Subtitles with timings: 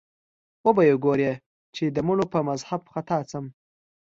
[0.65, 1.31] وبه یې ګورې
[1.75, 3.45] چې د مړو په مذهب خطا شم